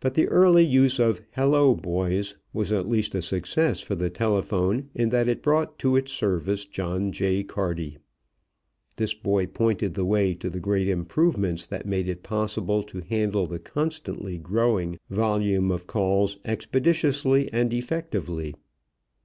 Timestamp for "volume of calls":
15.08-16.36